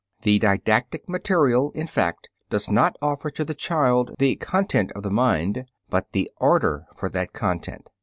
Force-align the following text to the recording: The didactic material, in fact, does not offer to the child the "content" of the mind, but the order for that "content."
The 0.23 0.39
didactic 0.39 1.07
material, 1.07 1.69
in 1.75 1.85
fact, 1.85 2.27
does 2.49 2.71
not 2.71 2.97
offer 3.03 3.29
to 3.29 3.45
the 3.45 3.53
child 3.53 4.15
the 4.17 4.35
"content" 4.37 4.91
of 4.93 5.03
the 5.03 5.11
mind, 5.11 5.65
but 5.91 6.11
the 6.13 6.31
order 6.39 6.87
for 6.95 7.07
that 7.09 7.33
"content." 7.33 7.87